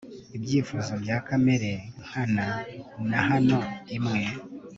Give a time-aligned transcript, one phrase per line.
[0.37, 1.71] Ibyifuzo bya Kamere
[2.05, 2.45] nkana
[3.09, 3.59] na hano
[3.97, 4.21] imwe